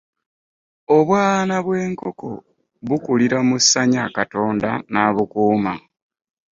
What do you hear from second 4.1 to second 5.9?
Katonda nabukuuma.